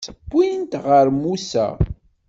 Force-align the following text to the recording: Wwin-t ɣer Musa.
Wwin-t 0.31 0.73
ɣer 0.85 1.07
Musa. 1.21 1.67